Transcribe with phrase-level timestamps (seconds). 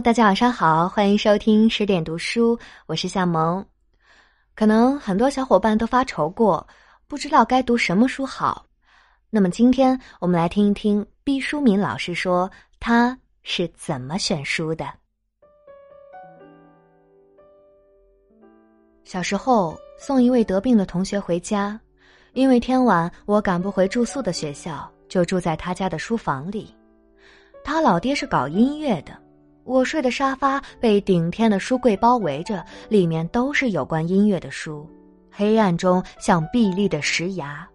[0.00, 3.64] 大家晚上好，欢迎收听十点读书，我是夏萌。
[4.54, 6.66] 可能很多小伙伴都发愁过，
[7.06, 8.64] 不知道该读什么书好。
[9.28, 12.50] 那么今天我们来听一听毕淑敏老师说
[12.80, 14.86] 他是怎么选书的。
[19.04, 21.78] 小时候送一位得病的同学回家，
[22.32, 26.74] 因为天晚我赶不回住宿的学校，就住在他家的书房里。
[27.62, 29.16] 他老爹是搞音乐的。
[29.64, 34.88] 我睡的沙发被顶天的书柜包围着，里面都是有关音乐的书，
[35.30, 37.66] 黑暗中像碧立的石崖。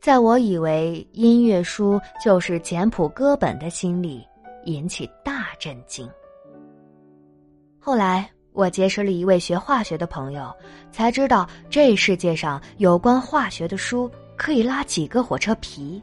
[0.00, 4.26] 在我以为音乐书就是简谱歌本的心里，
[4.64, 6.10] 引起大震惊。
[7.78, 10.52] 后来我结识了一位学化学的朋友，
[10.90, 16.02] 才知道这世界上有关化学的书可以拉几个火车皮。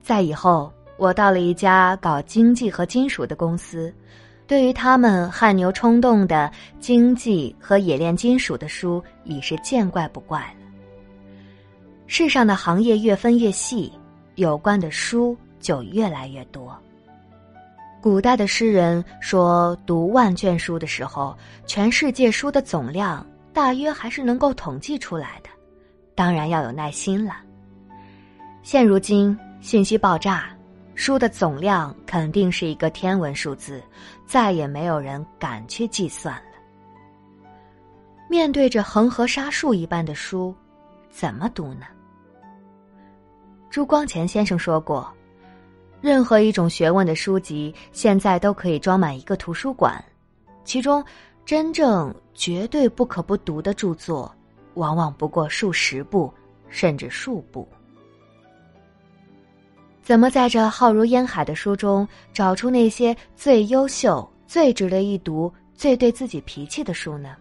[0.00, 0.72] 在以后。
[1.00, 3.90] 我到了一家搞经济和金属的公司，
[4.46, 10.66] 对于他们汗牛充栋的经济和冶炼金属的书已是见怪不怪了。
[12.06, 13.90] 世上的行业越分越细，
[14.34, 16.76] 有关的书就越来越多。
[18.02, 25.48] 古代的诗人说，读万卷书的时候，全世界书的总量大约还是能够统计出来的，
[26.14, 27.36] 当然要有耐心了。
[28.62, 30.54] 现如今信息爆炸。
[31.00, 33.82] 书的总量肯定是一个天文数字，
[34.26, 36.58] 再也没有人敢去计算了。
[38.28, 40.54] 面对着恒河沙数一般的书，
[41.08, 41.86] 怎么读呢？
[43.70, 45.10] 朱光潜先生说过，
[46.02, 50.04] 任何一种学问的书籍，现在都可以装满一个图书馆，
[50.66, 51.02] 其中
[51.46, 54.30] 真正绝对不可不读的著作，
[54.74, 56.30] 往往不过数十部，
[56.68, 57.66] 甚至数部。
[60.02, 67.36] 怎么在这浩如烟海的书中找出那些最优秀、最值得一读、最对自己脾气的书呢？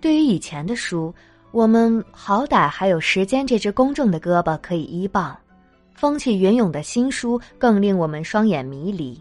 [0.00, 1.14] 对于以前的书，
[1.52, 5.34] 我们好歹还有时间这只公正的胳膊可以依傍；
[5.94, 9.18] 风起云涌的新书更令我们双眼迷离。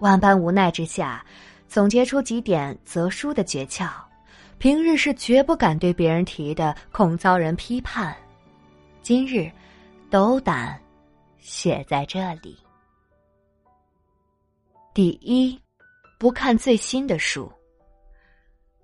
[0.00, 1.24] 万般无奈之下，
[1.68, 3.88] 总结出几点择书的诀窍，
[4.58, 8.14] 平日是绝不敢对别人提的，恐遭人批判。
[9.00, 9.50] 今日，
[10.10, 10.78] 斗胆。
[11.42, 12.56] 写在这里。
[14.94, 15.60] 第一，
[16.18, 17.50] 不看最新的书。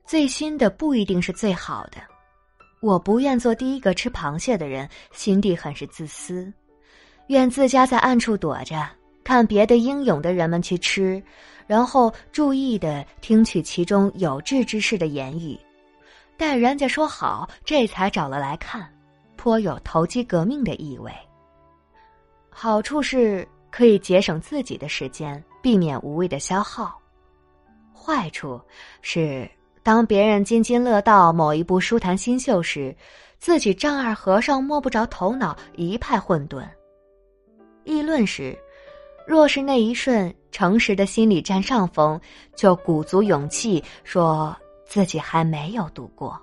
[0.05, 1.99] 最新的不一定是最好的。
[2.81, 6.53] 我不愿做第一个吃螃蟹的人，心地很是自私，
[7.29, 8.89] 愿自家在暗处躲着，
[9.23, 11.23] 看别的英勇的人们去吃，
[11.67, 15.59] 然后注意的听取其中有志之士的言语，
[16.37, 18.93] 待人家说好，这才找了来看，
[19.37, 21.13] 颇有投机革命的意味。
[22.61, 26.91] 好处是可以节省自己的时间，避免无谓的消耗；
[27.95, 28.61] 坏处
[29.01, 29.49] 是，
[29.85, 32.93] 当别人津津乐道某一部书坛新秀时，
[33.39, 36.69] 自己丈二和尚摸不着头脑，一派混沌。
[37.85, 38.59] 议论时，
[39.25, 42.21] 若是那一瞬诚实的心理占上风，
[42.57, 44.53] 就鼓足勇气说
[44.85, 46.37] 自己还没有读过；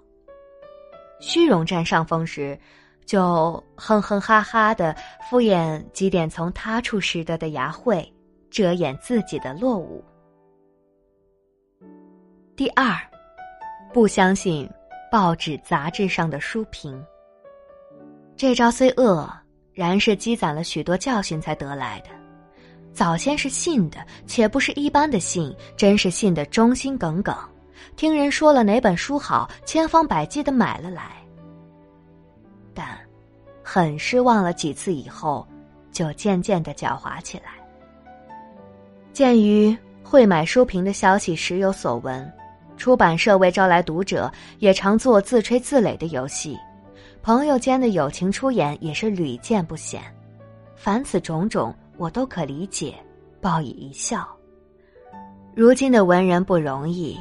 [1.19, 2.57] 虚荣占上风时，
[3.05, 4.95] 就哼哼哈哈的
[5.29, 8.11] 敷衍几点从他处拾得的牙慧，
[8.49, 10.03] 遮掩自己的落伍。
[12.55, 12.97] 第二，
[13.93, 14.69] 不相信
[15.11, 17.03] 报纸杂志上的书评。
[18.35, 19.29] 这招虽恶，
[19.73, 22.09] 然是积攒了许多教训才得来的。
[22.93, 27.35] 早先是信的，且不是一般的信，真是信的忠心耿耿。
[27.97, 31.24] 听人说了哪本书好，千方百计的买了来。
[33.67, 35.45] 很失望了几次以后，
[35.91, 37.45] 就渐渐的狡猾起来。
[39.11, 42.31] 鉴于会买书评的消息时有所闻，
[42.77, 46.55] 出版社为招来读者，也常做自吹自擂的游戏，
[47.23, 49.99] 朋友间的友情出演也是屡见不鲜。
[50.75, 52.93] 凡此种种，我都可理解，
[53.41, 54.27] 报以一笑。
[55.55, 57.19] 如今的文人不容易，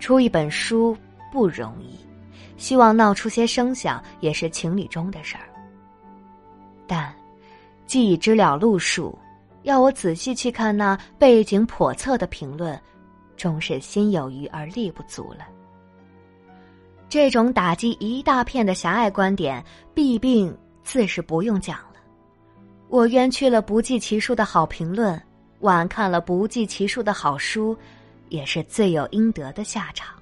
[0.00, 0.96] 出一本书
[1.30, 1.96] 不容易。
[2.56, 5.44] 希望闹出些声响也是情理中的事儿，
[6.86, 7.14] 但
[7.86, 9.16] 既已知了路数，
[9.62, 12.80] 要我仔细去看那背景叵测的评论，
[13.36, 15.46] 终是心有余而力不足了。
[17.08, 19.64] 这种打击一大片的狭隘观点，
[19.94, 21.94] 弊病自是不用讲了。
[22.88, 25.20] 我冤屈了不计其数的好评论，
[25.60, 27.76] 晚看了不计其数的好书，
[28.28, 30.14] 也是罪有应得的下场。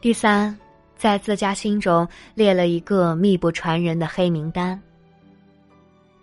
[0.00, 0.56] 第三，
[0.96, 4.80] 在自家心中列了一个密不传人的黑名单。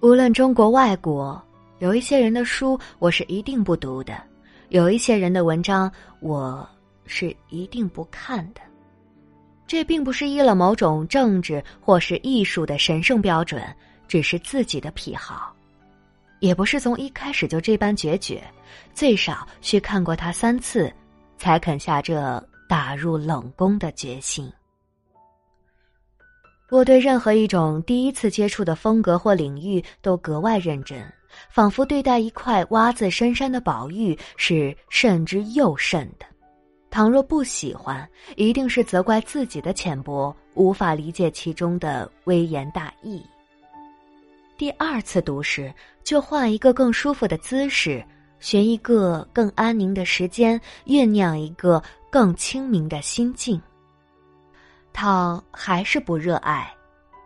[0.01, 1.41] 无论中国外国，
[1.79, 4.15] 有一些人的书我是一定不读的，
[4.69, 6.67] 有一些人的文章我
[7.05, 8.61] 是一定不看的。
[9.67, 13.63] 这并不是依了某种政治或是艺术的神圣标准，
[14.07, 15.55] 只是自己的癖好，
[16.39, 18.43] 也不是从一开始就这般决绝，
[18.93, 20.91] 最少需看过他三次，
[21.37, 24.51] 才肯下这打入冷宫的决心。
[26.71, 31.05] 我对任何一种第一次接触的风格或领域都格外认真。
[31.49, 36.25] 仿佛对待一块挖自深山的宝玉是慎之又慎的，
[36.89, 38.07] 倘若不喜欢，
[38.37, 43.21] 一定是责怪自己的浅薄，无法理解其中的微言大义。
[44.57, 45.73] 第二次读时，
[46.03, 48.03] 就换一个更舒服的姿势，
[48.39, 53.61] 寻一个更安宁的时间，酝酿一个更清明的心境。
[54.93, 56.71] 倘还是不热爱，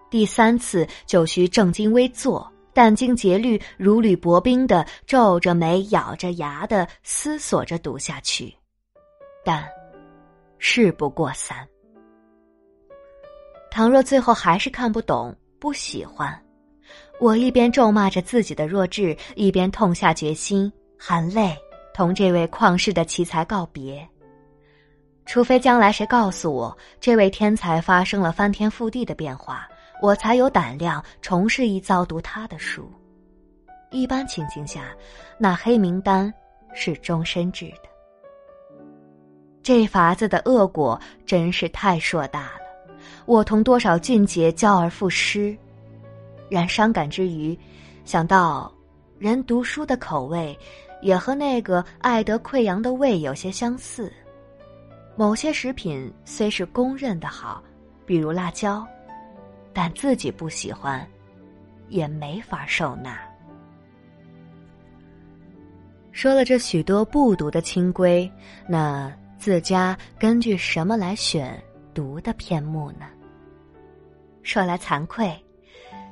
[0.09, 2.51] 第三次就需正襟危坐。
[2.73, 8.53] 殚精竭虑、如履薄冰的皱着眉、咬着牙的思索着读下去，
[9.45, 9.65] 但
[10.59, 11.65] 事不过三。
[13.71, 16.38] 倘若最后还是看不懂、不喜欢，
[17.18, 20.69] 我一边咒骂着自己的弱智，一边痛下决心，
[21.00, 21.56] 含泪
[21.94, 24.06] 同这位旷世的奇才告别。
[25.25, 29.68] 除非将来谁告诉我，这位天才发生了翻天覆地的变化。
[30.01, 32.92] 我才有胆量重试一遭读他的书。
[33.92, 34.94] 一般情形下，
[35.38, 36.31] 那黑名单
[36.74, 37.89] 是终身制的。
[39.63, 42.62] 这法子的恶果真是太硕大了。
[43.25, 45.57] 我同多少俊杰交而复失，
[46.50, 47.57] 然伤感之余，
[48.04, 48.71] 想到
[49.18, 50.56] 人读书的口味
[51.01, 54.12] 也和那个爱得溃疡的胃有些相似。
[55.15, 57.63] 某些食品虽是公认的好，
[58.06, 58.85] 比如辣椒。
[59.77, 61.06] 但自己不喜欢，
[61.89, 63.19] 也没法受纳。
[66.13, 68.31] 说了这许多不读的清规，
[68.69, 71.61] 那自家根据什么来选
[71.94, 73.06] 读的篇目呢？
[74.44, 75.29] 说来惭愧，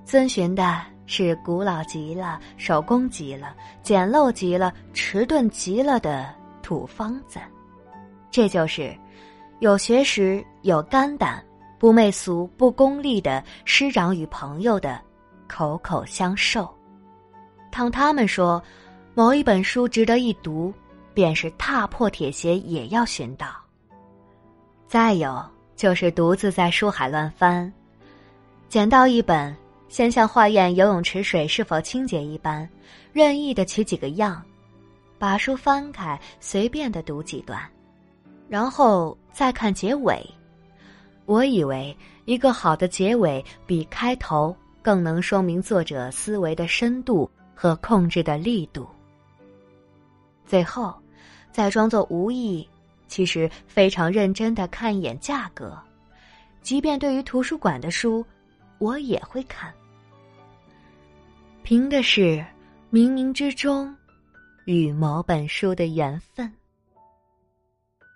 [0.03, 7.39] 遵循的是古老极了、手工极了、简陋极了、迟钝极了的土方子。
[8.33, 8.93] 这就是
[9.59, 11.41] 有学识、有肝胆。
[11.79, 15.01] 不媚俗、不功利的师长与朋友的
[15.49, 16.73] 口口相授，
[17.73, 18.63] 倘他们说
[19.13, 20.73] 某一本书值得一读，
[21.13, 23.47] 便是踏破铁鞋也要寻到。
[24.87, 25.43] 再有
[25.75, 27.69] 就是独自在书海乱翻，
[28.69, 29.53] 捡到一本，
[29.89, 32.65] 先像化验游泳池水是否清洁一般，
[33.11, 34.41] 任意的取几个样，
[35.19, 37.61] 把书翻开，随便的读几段，
[38.53, 40.23] 然后再看结尾。
[41.25, 48.87] 我以为一个好的结尾比开头更能说明作者思维的深度和控制的力度。
[50.45, 50.93] 最后，
[51.51, 52.69] 再装作无意，
[53.07, 55.75] 其实非常认真的看一眼价格，
[56.61, 58.23] 即便对于图书馆的书，
[58.77, 59.73] 我也会看。
[61.63, 62.45] 凭的是
[62.91, 63.91] 冥冥之中
[64.65, 66.53] 与某本书的缘分。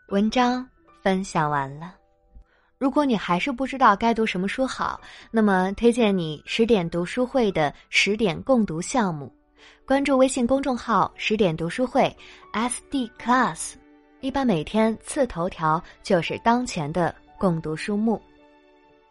[0.07, 0.65] 文章
[1.01, 1.93] 分享完了。
[2.77, 5.01] 如果你还是不知道该读什么书好，
[5.31, 9.29] 那么推荐你十点读书会的十点共读项目，
[9.85, 12.15] 关注微信公众号“十点读书会
[12.53, 13.73] ”（SD Class），
[14.21, 18.21] 一般每天次头条就是当前的共读书目。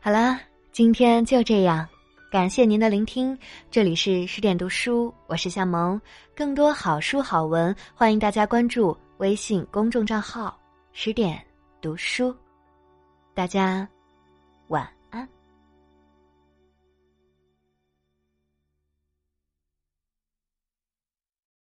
[0.01, 0.41] 好啦，
[0.73, 1.87] 今天就这样，
[2.31, 3.39] 感谢您的聆听。
[3.71, 6.01] 这里是十点读书，我是夏萌，
[6.35, 10.59] 更多好书好文，欢迎大家关注微信公众账号
[10.99, 11.45] “十点
[11.83, 12.35] 读书”。
[13.37, 13.87] 大家
[14.69, 14.96] 晚安。